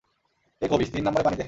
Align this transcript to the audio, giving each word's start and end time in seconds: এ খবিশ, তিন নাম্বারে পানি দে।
এ 0.61 0.65
খবিশ, 0.67 0.87
তিন 0.93 1.03
নাম্বারে 1.03 1.23
পানি 1.23 1.35
দে। 1.35 1.39